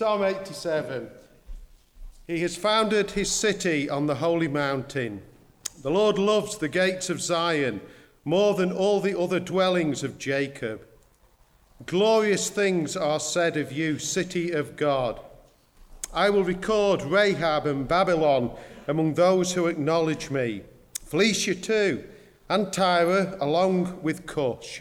[0.00, 1.10] Psalm 87.
[2.26, 5.20] He has founded his city on the holy mountain.
[5.82, 7.82] The Lord loves the gates of Zion
[8.24, 10.80] more than all the other dwellings of Jacob.
[11.84, 15.20] Glorious things are said of you, city of God.
[16.14, 18.52] I will record Rahab and Babylon
[18.88, 20.62] among those who acknowledge me,
[21.04, 22.04] Phoenicia too,
[22.48, 24.80] and Tyre along with Cush,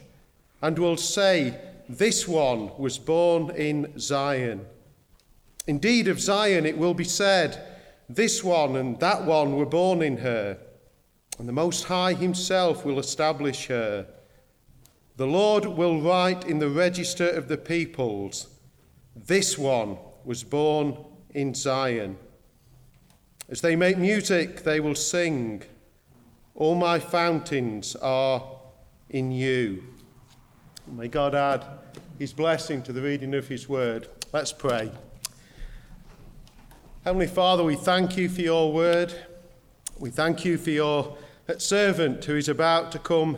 [0.62, 1.60] and will say,
[1.90, 4.66] This one was born in Zion.
[5.70, 7.64] Indeed, of Zion it will be said,
[8.10, 10.58] This one and that one were born in her,
[11.38, 14.08] and the Most High Himself will establish her.
[15.18, 18.48] The Lord will write in the register of the peoples,
[19.16, 20.98] This one was born
[21.36, 22.18] in Zion.
[23.48, 25.62] As they make music, they will sing,
[26.56, 28.44] All my fountains are
[29.12, 29.84] in you.
[30.88, 31.64] May God add
[32.18, 34.08] his blessing to the reading of his word.
[34.34, 34.92] Let's pray.
[37.06, 39.14] Heavenly Father, we thank you for your word.
[40.00, 41.18] We thank you for your
[41.58, 43.38] servant who is about to come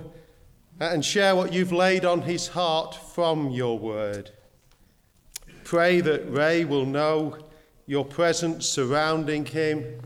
[0.79, 4.31] and share what you've laid on his heart from your word.
[5.63, 7.37] Pray that Ray will know
[7.85, 10.01] your presence surrounding him,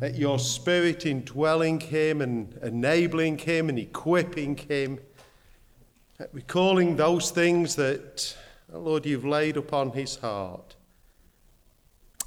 [0.00, 5.00] that your spirit indwelling him and enabling him and equipping him,
[6.32, 8.34] recalling those things that,
[8.72, 10.73] Lord, you've laid upon his heart.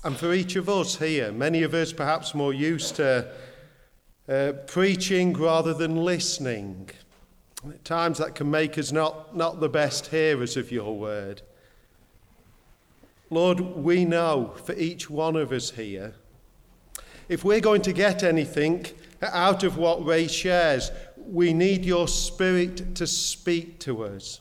[0.07, 3.29] And for each of us here, many of us perhaps more used to
[4.29, 6.89] uh, preaching rather than listening.
[7.67, 11.41] At times that can make us not, not the best hearers of your word.
[13.29, 16.15] Lord, we know for each one of us here,
[17.27, 18.85] if we're going to get anything
[19.21, 24.39] out of what Ray shares, we need your spirit to speak to us.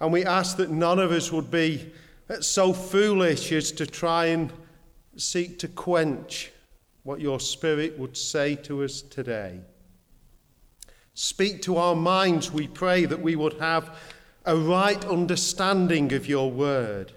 [0.00, 1.90] And we ask that none of us would be
[2.40, 4.52] so foolish as to try and
[5.16, 6.52] seek to quench
[7.02, 9.60] what your spirit would say to us today.
[11.14, 13.96] Speak to our minds, we pray, that we would have
[14.44, 17.12] a right understanding of your word.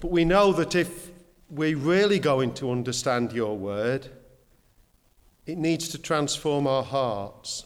[0.00, 1.10] But we know that if
[1.48, 4.08] we're really going to understand your word,
[5.46, 7.64] it needs to transform our hearts.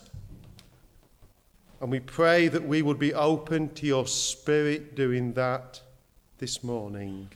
[1.81, 5.81] And we pray that we would be open to your spirit doing that
[6.39, 7.31] this morning.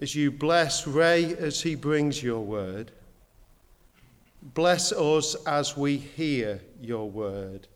[0.00, 2.92] As you bless Ray as he brings your word,
[4.42, 7.66] Bless us as we hear your word.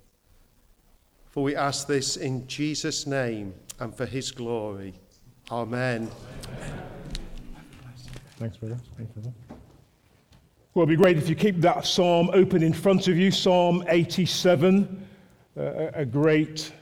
[1.30, 4.94] For we ask this in Jesus' name and for his glory.
[5.50, 6.10] Amen.
[8.38, 8.78] Thanks, brother.
[8.96, 9.32] Thanks, brother.
[10.74, 13.84] Well, it'd be great if you keep that psalm open in front of you, Psalm
[13.88, 15.06] 87,
[15.56, 15.62] uh,
[15.92, 16.72] a great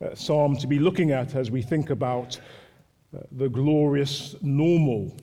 [0.00, 2.40] uh, psalm to be looking at as we think about
[3.14, 5.14] uh, the glorious normal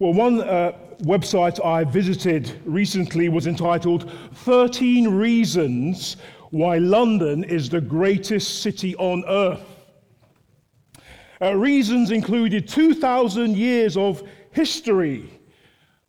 [0.00, 0.72] well, one uh,
[1.04, 6.16] website I visited recently was entitled 13 Reasons
[6.50, 9.62] Why London is the Greatest City on Earth.
[11.40, 15.30] Uh, reasons included 2,000 years of history,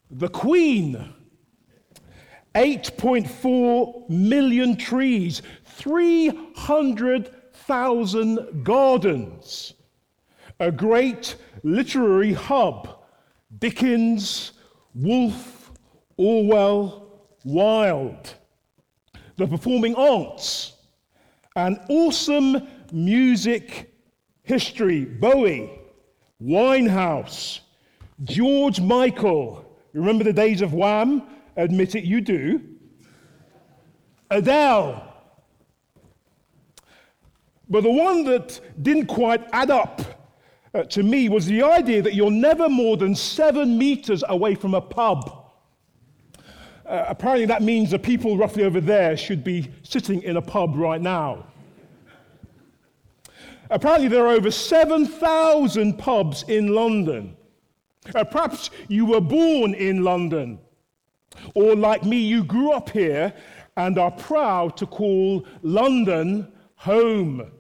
[0.10, 1.14] the Queen,
[2.54, 9.74] 8.4 million trees, 300,000 gardens,
[10.60, 13.00] a great literary hub
[13.60, 14.54] Dickens,
[14.94, 15.72] Woolf,
[16.18, 17.08] Orwell,
[17.44, 18.36] Wilde,
[19.38, 20.74] the performing arts,
[21.56, 23.94] an awesome music
[24.44, 25.70] history, Bowie,
[26.42, 27.62] Winehouse,
[28.24, 29.65] George Michael.
[29.96, 31.24] Remember the days of Wham?
[31.56, 32.62] Admit it, you do.
[34.30, 35.02] Adele.
[37.70, 40.02] But the one that didn't quite add up
[40.74, 44.74] uh, to me was the idea that you're never more than seven meters away from
[44.74, 45.46] a pub.
[46.86, 50.76] Uh, apparently, that means the people roughly over there should be sitting in a pub
[50.76, 51.48] right now.
[53.70, 57.38] Apparently, there are over 7,000 pubs in London.
[58.14, 60.60] Uh, perhaps you were born in London,
[61.54, 63.34] or like me, you grew up here
[63.78, 67.52] and are proud to call London home.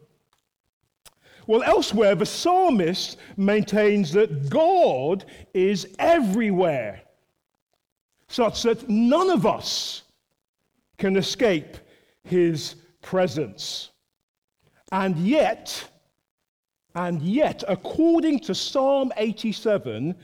[1.47, 7.01] Well, elsewhere, the psalmist maintains that God is everywhere,
[8.27, 10.03] such that none of us
[10.97, 11.77] can escape
[12.23, 13.91] his presence.
[14.91, 15.89] And yet,
[16.95, 20.15] and yet, according to Psalm 87,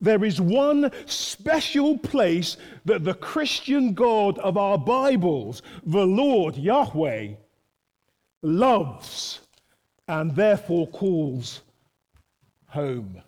[0.00, 7.34] there is one special place that the Christian God of our Bibles, the Lord Yahweh,
[8.42, 9.40] loves,
[10.06, 11.62] and therefore calls
[12.66, 13.20] home.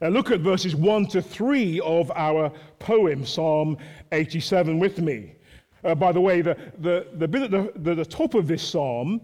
[0.00, 3.78] Now look at verses 1 to 3 of our poem, Psalm
[4.10, 5.36] 87, with me.
[5.84, 9.20] Uh, by the way, the, the, the bit at the, the, top of this psalm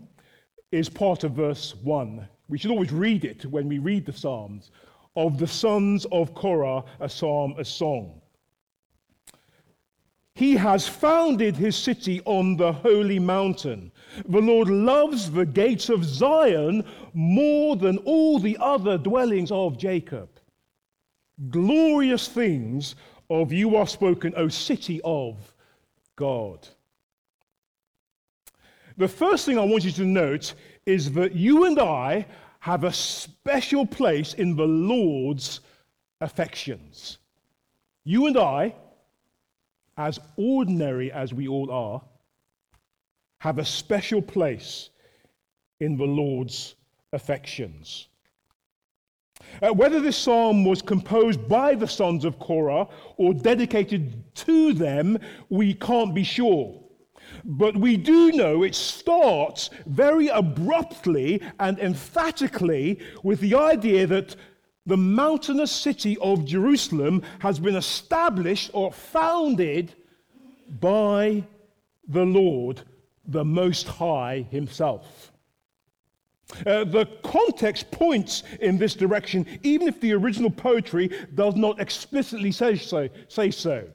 [0.70, 2.28] is part of verse 1.
[2.48, 4.70] We should always read it when we read the Psalms.
[5.14, 8.22] Of the sons of Korah, a psalm, a song.
[10.34, 13.92] He has founded his city on the holy mountain.
[14.26, 20.30] The Lord loves the gates of Zion more than all the other dwellings of Jacob.
[21.50, 22.94] Glorious things
[23.28, 25.54] of you are spoken, O city of
[26.16, 26.66] God.
[28.96, 30.54] The first thing I want you to note
[30.86, 32.26] is that you and I
[32.62, 35.62] have a special place in the Lord's
[36.20, 37.18] affections.
[38.04, 38.76] You and I,
[39.96, 42.00] as ordinary as we all are,
[43.38, 44.90] have a special place
[45.80, 46.76] in the Lord's
[47.12, 48.06] affections.
[49.60, 52.86] Uh, whether this psalm was composed by the sons of Korah
[53.16, 55.18] or dedicated to them,
[55.48, 56.80] we can't be sure.
[57.44, 64.36] But we do know it starts very abruptly and emphatically with the idea that
[64.86, 69.94] the mountainous city of Jerusalem has been established or founded
[70.80, 71.44] by
[72.08, 72.82] the Lord,
[73.26, 75.32] the Most High Himself.
[76.66, 82.52] Uh, the context points in this direction, even if the original poetry does not explicitly
[82.52, 83.08] say so.
[83.28, 83.88] Say so.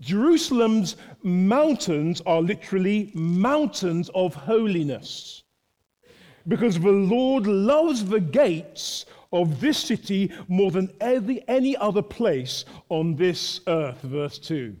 [0.00, 5.42] Jerusalem's mountains are literally mountains of holiness
[6.46, 13.16] because the Lord loves the gates of this city more than any other place on
[13.16, 14.00] this earth.
[14.02, 14.76] Verse 2.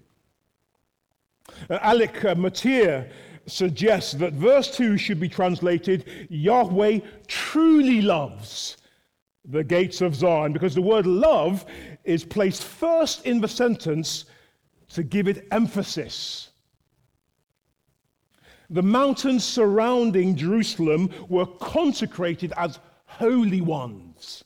[1.68, 3.10] Uh, Alec uh, Motyer
[3.46, 8.76] suggests that verse 2 should be translated Yahweh truly loves
[9.44, 11.66] the gates of Zion, because the word love
[12.04, 14.24] is placed first in the sentence
[14.94, 16.50] to give it emphasis.
[18.70, 24.44] The mountains surrounding Jerusalem were consecrated as holy ones.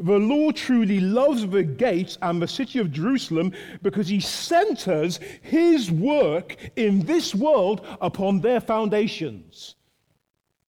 [0.00, 3.52] The Lord truly loves the gates and the city of Jerusalem
[3.82, 9.74] because he centers his work in this world upon their foundations,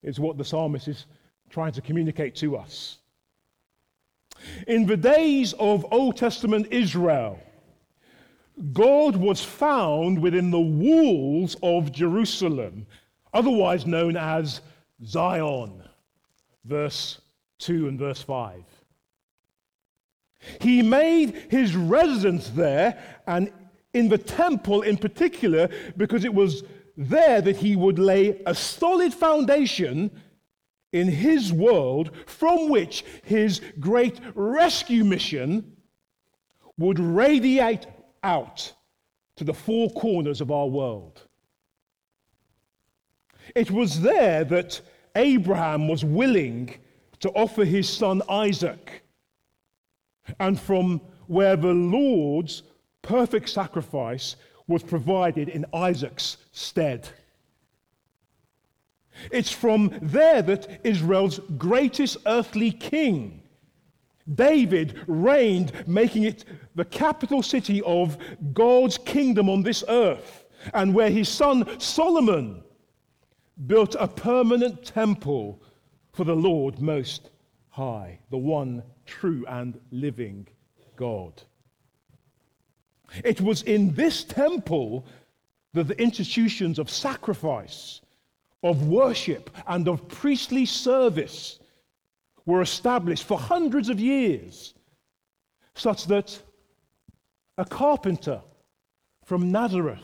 [0.02, 1.06] is what the psalmist is
[1.48, 2.98] trying to communicate to us.
[4.66, 7.40] In the days of Old Testament Israel,
[8.72, 12.86] God was found within the walls of Jerusalem,
[13.34, 14.60] otherwise known as
[15.04, 15.82] Zion,
[16.64, 17.20] verse
[17.58, 18.62] 2 and verse 5.
[20.60, 23.52] He made his residence there, and
[23.92, 26.62] in the temple in particular, because it was
[26.96, 30.10] there that he would lay a solid foundation
[30.92, 35.76] in his world from which his great rescue mission
[36.78, 37.86] would radiate
[38.26, 38.72] out
[39.36, 41.22] to the four corners of our world.
[43.54, 44.80] It was there that
[45.14, 46.74] Abraham was willing
[47.20, 49.02] to offer his son Isaac
[50.40, 52.62] and from where the Lord's
[53.02, 54.36] perfect sacrifice
[54.66, 57.08] was provided in Isaac's stead.
[59.30, 63.42] It's from there that Israel's greatest earthly king,
[64.34, 68.18] David, reigned, making it the capital city of
[68.52, 72.62] God's kingdom on this earth, and where his son Solomon
[73.66, 75.62] built a permanent temple
[76.12, 77.30] for the Lord Most
[77.68, 80.48] High, the one true and living
[80.96, 81.42] God.
[83.24, 85.06] It was in this temple
[85.72, 88.00] that the institutions of sacrifice,
[88.62, 91.60] of worship, and of priestly service
[92.46, 94.72] were established for hundreds of years,
[95.74, 96.40] such that
[97.58, 98.40] a carpenter
[99.24, 100.00] from Nazareth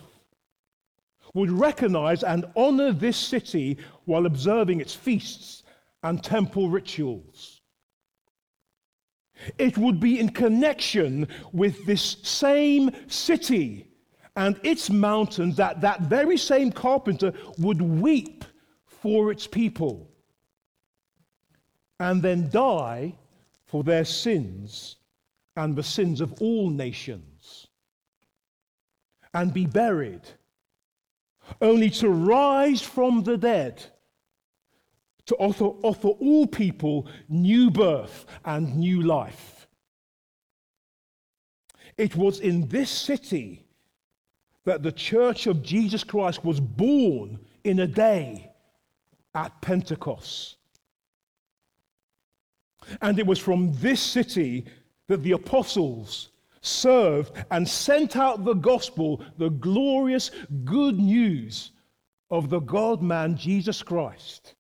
[1.35, 5.63] would recognize and honor this city while observing its feasts
[6.03, 7.61] and temple rituals.
[9.59, 13.87] It would be in connection with this same city
[14.37, 18.45] and its mountains that that very same carpenter would weep
[18.85, 20.12] for its people
[22.03, 23.15] and then die
[23.65, 24.97] for their sins
[25.55, 27.69] and the sins of all nations
[29.35, 30.23] and be buried,
[31.61, 33.83] only to rise from the dead
[35.27, 39.69] to offer, offer all people new birth and new life.
[41.97, 43.65] It was in this city
[44.65, 48.51] that the church of Jesus Christ was born in a day
[49.35, 50.57] at Pentecost.
[53.01, 54.67] And it was from this city
[55.09, 60.31] that the apostles served and sent out the gospel, the glorious
[60.65, 61.73] good news
[62.31, 64.55] of the God man Jesus Christ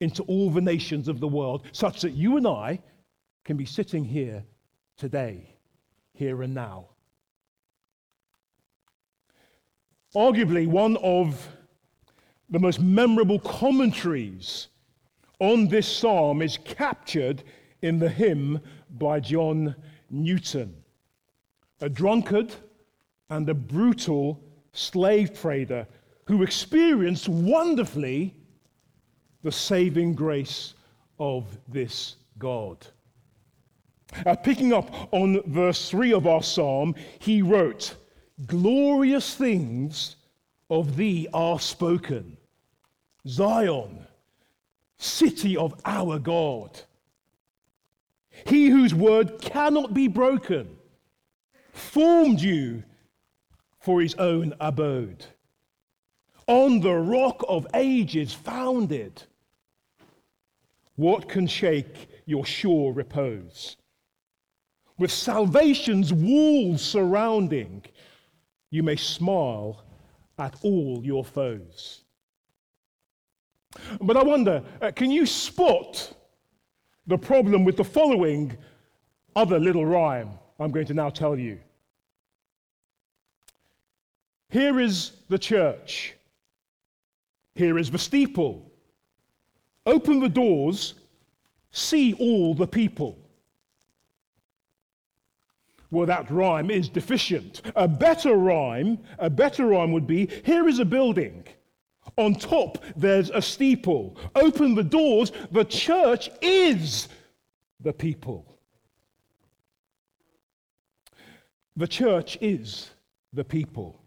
[0.00, 2.80] into all the nations of the world, such that you and I
[3.44, 4.44] can be sitting here
[4.96, 5.56] today,
[6.12, 6.88] here and now.
[10.14, 11.48] Arguably, one of
[12.50, 14.68] the most memorable commentaries
[15.44, 17.42] on this psalm is captured
[17.82, 18.60] in the hymn
[18.90, 19.76] by John
[20.08, 20.74] Newton,
[21.82, 22.54] a drunkard
[23.28, 25.86] and a brutal slave trader
[26.24, 28.34] who experienced wonderfully
[29.42, 30.72] the saving grace
[31.18, 32.86] of this God.
[34.24, 37.96] Uh, picking up on verse 3 of our psalm, he wrote,
[38.46, 40.16] Glorious things
[40.70, 42.38] of thee are spoken,
[43.28, 44.06] Zion,
[45.04, 46.80] city of our God.
[48.46, 50.76] He whose word cannot be broken
[51.72, 52.82] formed you
[53.80, 55.24] for his own abode.
[56.46, 59.22] On the rock of ages founded.
[60.96, 63.76] What can shake your sure repose?
[64.98, 67.84] With salvation's walls surrounding,
[68.70, 69.84] you may smile
[70.38, 72.03] at all your foes.
[74.00, 76.12] But I wonder uh, can you spot
[77.06, 78.56] the problem with the following
[79.36, 81.58] other little rhyme I'm going to now tell you?
[84.50, 86.14] Here is the church.
[87.54, 88.70] Here is the steeple.
[89.86, 90.94] Open the doors,
[91.70, 93.18] see all the people.
[95.90, 97.62] Well, that rhyme is deficient.
[97.76, 101.44] A better rhyme, a better rhyme would be here is a building.
[102.16, 104.16] On top, there's a steeple.
[104.34, 105.32] Open the doors.
[105.50, 107.08] The church is
[107.80, 108.58] the people.
[111.76, 112.90] The church is
[113.32, 114.00] the people.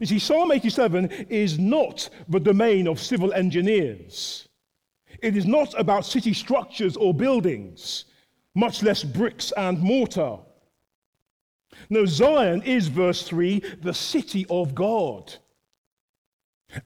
[0.00, 4.48] You see, Psalm 87 is not the domain of civil engineers.
[5.20, 8.06] It is not about city structures or buildings,
[8.54, 10.38] much less bricks and mortar.
[11.90, 15.34] No, Zion is, verse 3, the city of God.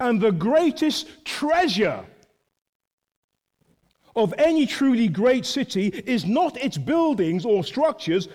[0.01, 2.05] And the greatest treasure
[4.15, 8.29] of any truly great city is not its buildings or structures,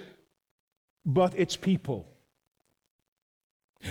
[1.05, 2.07] but its people.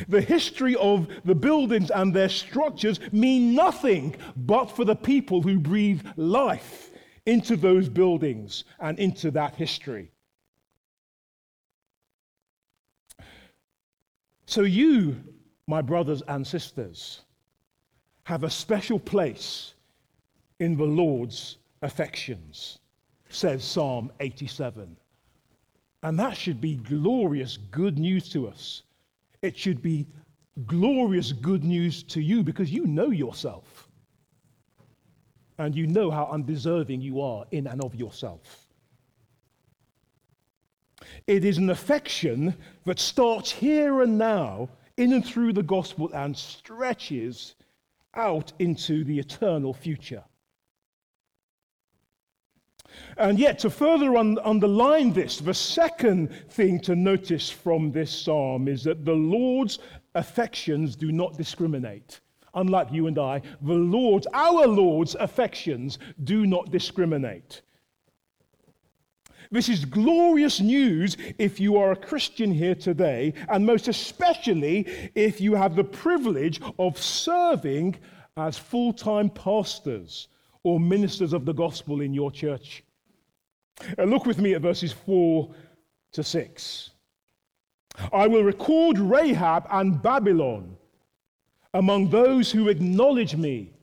[0.08, 5.58] The history of the buildings and their structures mean nothing but for the people who
[5.58, 6.90] breathe life
[7.26, 10.10] into those buildings and into that history.
[14.46, 15.22] So, you,
[15.66, 17.22] my brothers and sisters,
[18.24, 19.74] have a special place
[20.60, 22.78] in the Lord's affections,
[23.28, 24.96] says Psalm 87.
[26.04, 28.82] And that should be glorious good news to us.
[29.42, 30.06] It should be
[30.66, 33.88] glorious good news to you because you know yourself.
[35.58, 38.66] And you know how undeserving you are in and of yourself.
[41.26, 46.36] It is an affection that starts here and now, in and through the gospel, and
[46.36, 47.54] stretches
[48.14, 50.24] out into the eternal future.
[53.16, 58.68] And yet, to further un- underline this, the second thing to notice from this psalm
[58.68, 59.78] is that the Lord's
[60.14, 62.20] affections do not discriminate.
[62.54, 67.62] Unlike you and I, the Lord's, our Lord's affections do not discriminate.
[69.52, 75.42] This is glorious news if you are a Christian here today, and most especially if
[75.42, 77.96] you have the privilege of serving
[78.38, 80.28] as full time pastors
[80.64, 82.82] or ministers of the gospel in your church.
[83.98, 85.54] Uh, look with me at verses 4
[86.12, 86.90] to 6.
[88.10, 90.78] I will record Rahab and Babylon
[91.74, 93.74] among those who acknowledge me.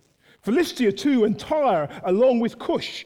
[0.41, 3.05] Philistia too and Tyre, along with Cush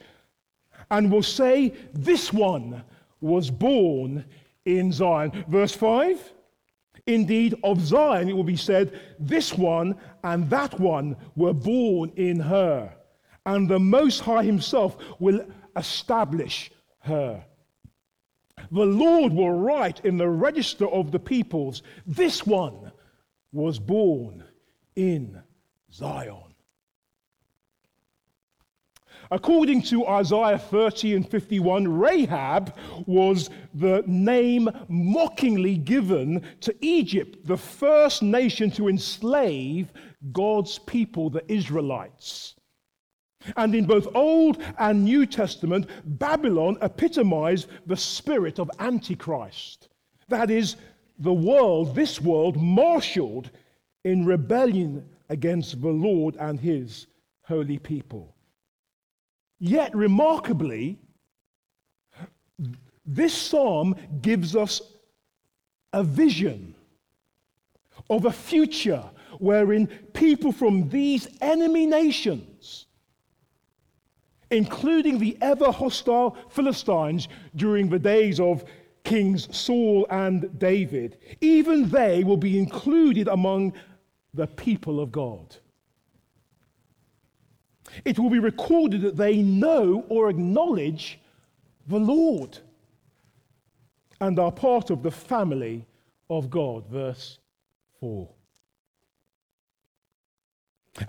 [0.93, 2.83] and will say, This one
[3.19, 4.25] was born
[4.63, 5.43] in Zion.
[5.47, 6.31] Verse 5
[7.05, 12.39] Indeed, of Zion it will be said, This one and that one were born in
[12.39, 12.95] her,
[13.45, 15.45] and the Most High Himself will
[15.75, 17.43] establish her.
[18.71, 22.91] The Lord will write in the register of the peoples, This one
[23.51, 24.43] was born
[24.95, 25.41] in
[25.91, 26.52] Zion.
[29.31, 32.75] According to Isaiah 30 and 51, Rahab
[33.05, 39.91] was the name mockingly given to Egypt, the first nation to enslave
[40.31, 42.55] God's people, the Israelites.
[43.57, 49.89] And in both Old and New Testament, Babylon epitomized the spirit of Antichrist.
[50.29, 50.77] That is,
[51.19, 53.51] the world, this world, marshaled
[54.03, 57.07] in rebellion against the Lord and his
[57.43, 58.32] holy people.
[59.65, 60.99] Yet, remarkably,
[63.05, 64.81] this psalm gives us
[65.93, 66.75] a vision
[68.09, 72.87] of a future wherein people from these enemy nations,
[74.51, 78.65] including the ever hostile Philistines during the days of
[79.05, 83.71] Kings Saul and David, even they will be included among
[84.33, 85.55] the people of God
[88.05, 91.19] it will be recorded that they know or acknowledge
[91.87, 92.57] the Lord
[94.19, 95.85] and are part of the family
[96.29, 96.87] of God.
[96.87, 97.39] Verse
[97.99, 98.29] 4.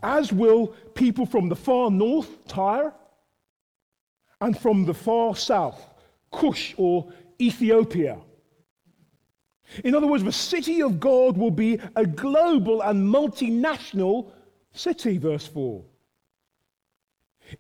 [0.03, 2.95] As will people from the far north, Tyre,
[4.41, 5.81] and from the far south,
[6.33, 8.19] Cush or Ethiopia.
[9.85, 14.31] In other words, the city of God will be a global and multinational
[14.73, 15.85] city, verse 4.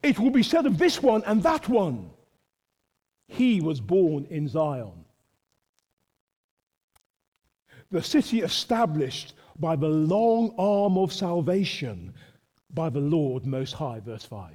[0.02, 2.10] It will be said of this one and that one,
[3.28, 5.04] he was born in Zion.
[7.90, 12.14] The city established by the long arm of salvation
[12.72, 14.50] by the Lord Most High, verse 5.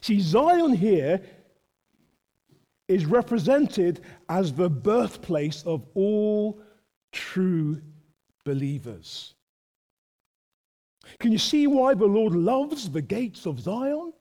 [0.00, 1.20] See, Zion here
[2.88, 6.60] is represented as the birthplace of all
[7.12, 7.80] true
[8.44, 9.35] believers.
[11.18, 14.12] Can you see why the Lord loves the gates of Zion?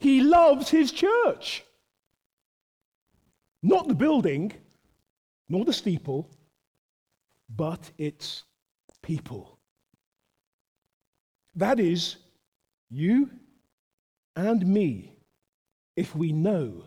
[0.00, 1.64] He loves his church.
[3.62, 4.52] Not the building,
[5.48, 6.30] nor the steeple,
[7.48, 8.44] but its
[9.02, 9.58] people.
[11.56, 12.16] That is,
[12.90, 13.30] you
[14.36, 15.16] and me,
[15.96, 16.84] if we know,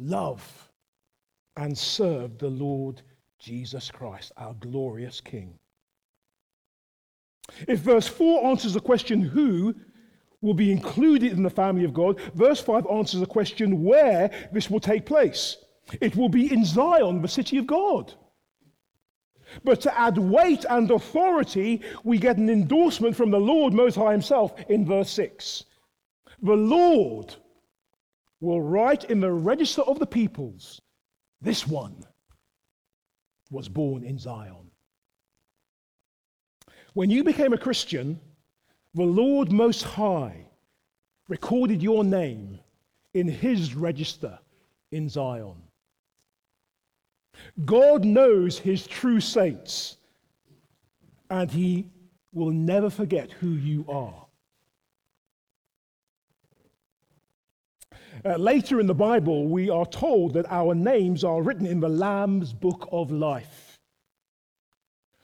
[0.00, 0.68] love,
[1.56, 3.02] and serve the Lord
[3.38, 5.59] Jesus Christ, our glorious King.
[7.68, 9.74] If verse 4 answers the question who
[10.40, 14.70] will be included in the family of God, verse 5 answers the question where this
[14.70, 15.56] will take place.
[16.00, 18.14] It will be in Zion, the city of God.
[19.64, 24.12] But to add weight and authority, we get an endorsement from the Lord Most High
[24.12, 25.64] Himself in verse 6.
[26.42, 27.34] The Lord
[28.40, 30.80] will write in the register of the peoples,
[31.42, 32.04] this one
[33.50, 34.69] was born in Zion.
[36.94, 38.20] When you became a Christian,
[38.94, 40.46] the Lord Most High
[41.28, 42.58] recorded your name
[43.14, 44.38] in his register
[44.90, 45.62] in Zion.
[47.64, 49.96] God knows his true saints,
[51.30, 51.86] and he
[52.32, 54.26] will never forget who you are.
[58.24, 61.88] Uh, later in the Bible, we are told that our names are written in the
[61.88, 63.59] Lamb's book of life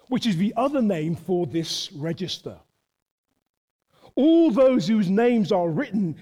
[0.09, 2.57] which is the other name for this register.
[4.15, 6.17] All those whose names are written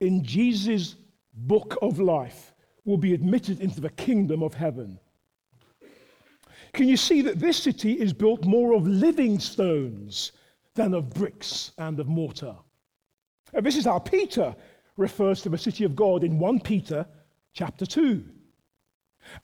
[0.00, 0.96] in Jesus'
[1.34, 4.98] book of life will be admitted into the kingdom of heaven.
[6.72, 10.32] Can you see that this city is built more of living stones
[10.74, 12.56] than of bricks and of mortar?
[13.52, 14.54] And this is how Peter
[14.96, 17.06] refers to the city of God in 1 Peter
[17.52, 18.24] chapter 2.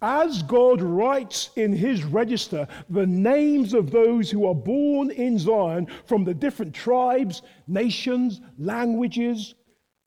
[0.02, 5.88] As God writes in his register the names of those who are born in Zion
[6.06, 9.54] from the different tribes, nations, languages,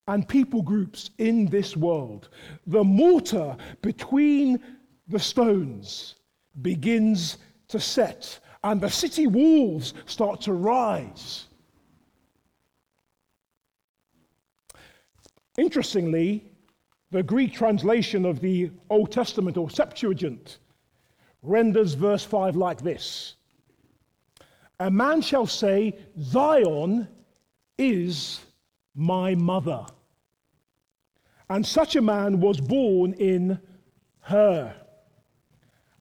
[0.08, 2.30] and people groups in this world,
[2.68, 4.60] the mortar between
[5.08, 6.16] the stones
[6.62, 7.38] begins
[7.70, 11.48] to set, and the city walls start to rise.
[15.58, 16.46] Interestingly,
[17.14, 20.58] the Greek translation of the Old Testament or Septuagint
[21.44, 23.36] renders verse 5 like this
[24.80, 27.08] A man shall say, Zion
[27.78, 28.40] is
[28.96, 29.86] my mother.
[31.52, 33.60] And such a man was born in
[34.22, 34.76] her.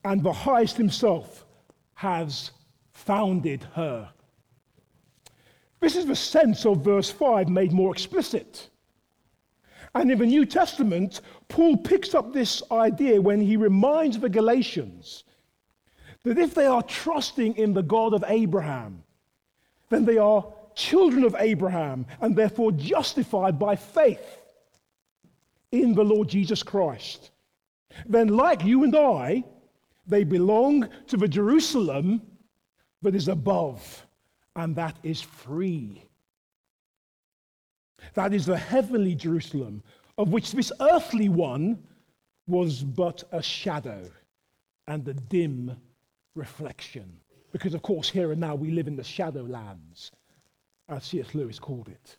[0.07, 1.45] And the highest himself
[1.93, 2.53] has
[2.91, 4.09] founded her.
[5.79, 8.71] This is the sense of verse 5 made more explicit.
[9.95, 15.25] And in the New Testament, Paul picks up this idea when he reminds the Galatians
[16.25, 19.03] that if they are trusting in the God of Abraham,
[19.91, 24.39] then they are children of Abraham and therefore justified by faith
[25.73, 27.31] in the Lord Jesus Christ,
[28.07, 29.45] then, like you and I,
[30.07, 32.23] they belong to the Jerusalem
[33.03, 34.07] that is above,
[34.55, 36.05] and that is free.
[38.15, 39.83] That is the heavenly Jerusalem,
[40.19, 41.83] of which this earthly one
[42.47, 44.03] was but a shadow
[44.89, 45.77] and a dim
[46.35, 47.19] reflection.
[47.53, 50.11] Because, of course, here and now we live in the shadowlands,
[50.89, 51.35] as C.S.
[51.35, 52.17] Lewis called it.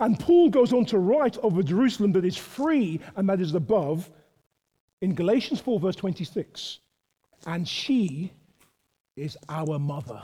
[0.00, 3.54] And Paul goes on to write of a Jerusalem that is free and that is
[3.54, 4.10] above
[5.00, 6.80] in Galatians 4, verse 26.
[7.46, 8.32] And she
[9.16, 10.22] is our mother.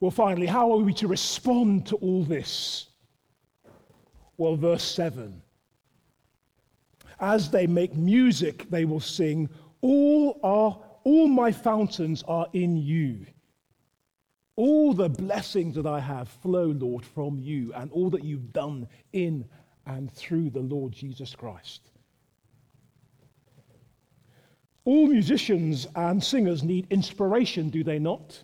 [0.00, 2.86] Well, finally, how are we to respond to all this?
[4.36, 5.42] Well, verse 7.
[7.20, 9.48] As they make music, they will sing,
[9.80, 13.26] All, are, all my fountains are in you.
[14.54, 18.88] All the blessings that I have flow, Lord, from you, and all that you've done
[19.12, 19.44] in
[19.86, 21.90] and through the Lord Jesus Christ.
[24.84, 28.42] All musicians and singers need inspiration, do they not?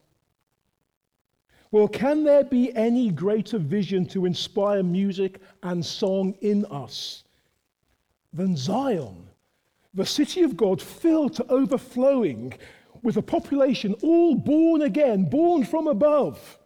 [1.74, 7.24] Well, can there be any greater vision to inspire music and song in us
[8.32, 9.26] than Zion,
[9.92, 12.54] the city of God filled to overflowing
[13.02, 16.60] with a population all born again, born from above,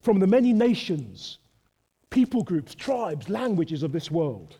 [0.00, 1.38] from the many nations,
[2.10, 4.56] people groups, tribes, languages of this world?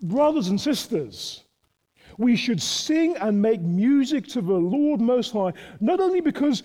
[0.00, 1.44] Brothers and sisters,
[2.16, 6.62] we should sing and make music to the Lord Most High, not only because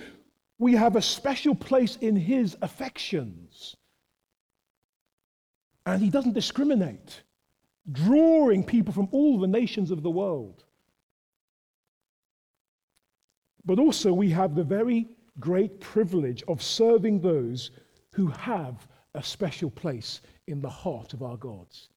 [0.57, 3.75] we have a special place in his affections.
[5.85, 7.23] And he doesn't discriminate,
[7.91, 10.63] drawing people from all the nations of the world.
[13.65, 15.07] But also, we have the very
[15.39, 17.71] great privilege of serving those
[18.11, 21.89] who have a special place in the heart of our gods.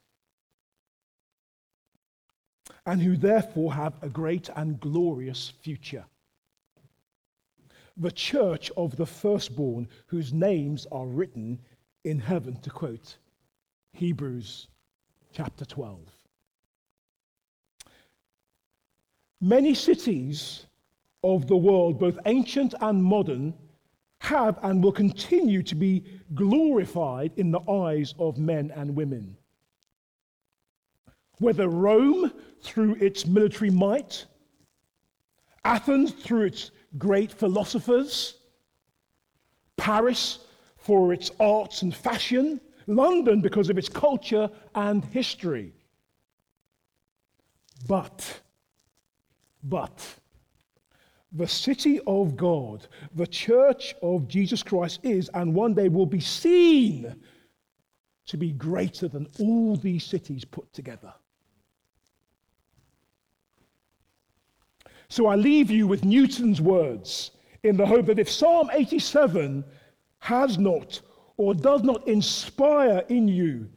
[2.86, 6.04] And who therefore have a great and glorious future
[7.98, 11.58] the church of the firstborn whose names are written
[12.04, 13.18] in heaven, to quote
[13.92, 14.68] Hebrews
[15.32, 16.00] chapter 12.
[19.40, 20.66] Many cities
[21.22, 23.54] of the world, both ancient and modern,
[24.20, 29.36] have and will continue to be glorified in the eyes of men and women.
[31.38, 32.32] Whether Rome
[32.62, 34.26] through its military might,
[35.64, 38.34] Athens through its great philosophers,
[39.76, 40.40] Paris
[40.76, 45.72] for its arts and fashion, London because of its culture and history.
[47.86, 48.40] But,
[49.62, 50.04] but,
[51.32, 56.20] the city of God, the church of Jesus Christ is and one day will be
[56.20, 57.14] seen
[58.26, 61.12] to be greater than all these cities put together.
[65.10, 67.30] So I leave you with Newton's words
[67.62, 69.64] in the hope that if Psalm 87
[70.18, 71.00] has not
[71.36, 73.68] or does not inspire in you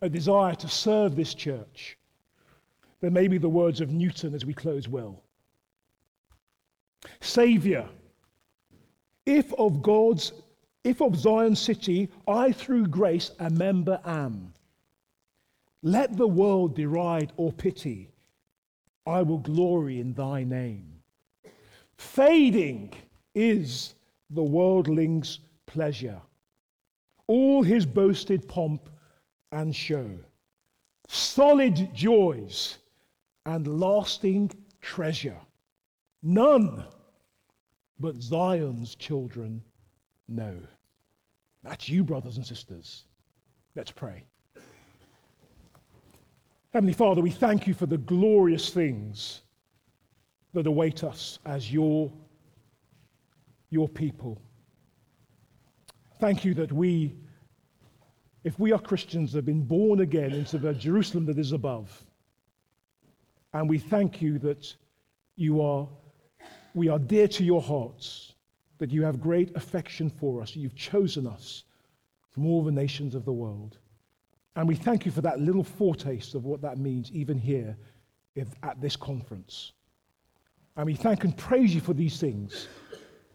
[0.00, 1.98] a desire to serve this church,
[3.00, 5.22] then maybe the words of Newton as we close will.
[7.20, 7.88] Savior,
[9.26, 10.32] if of God's,
[10.82, 14.54] if of Zion's city I through grace a member am,
[15.82, 18.11] let the world deride or pity
[19.06, 21.02] I will glory in thy name.
[21.96, 22.92] Fading
[23.34, 23.94] is
[24.30, 26.20] the worldling's pleasure,
[27.26, 28.88] all his boasted pomp
[29.50, 30.10] and show,
[31.08, 32.78] solid joys
[33.46, 35.38] and lasting treasure.
[36.22, 36.84] None
[37.98, 39.62] but Zion's children
[40.28, 40.56] know.
[41.62, 43.04] That's you, brothers and sisters.
[43.74, 44.24] Let's pray.
[46.72, 49.42] Heavenly Father, we thank you for the glorious things
[50.54, 52.10] that await us as your,
[53.68, 54.40] your people.
[56.18, 57.14] Thank you that we,
[58.42, 62.06] if we are Christians, have been born again into the Jerusalem that is above.
[63.52, 64.74] And we thank you that
[65.36, 65.86] you are,
[66.72, 68.32] we are dear to your hearts,
[68.78, 71.64] that you have great affection for us, you've chosen us
[72.30, 73.76] from all the nations of the world.
[74.56, 77.76] And we thank you for that little foretaste of what that means, even here
[78.62, 79.72] at this conference.
[80.76, 82.68] And we thank and praise you for these things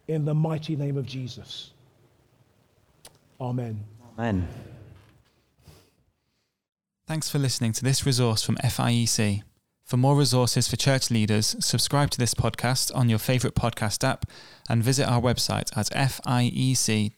[0.08, 1.72] in the mighty name of Jesus.
[3.40, 3.84] Amen.
[4.18, 4.48] Amen.
[7.08, 9.44] Thanks for listening to this resource from FIEC.
[9.86, 14.26] For more resources for church leaders, subscribe to this podcast on your favourite podcast app
[14.68, 17.18] and visit our website at fiec.org.uk.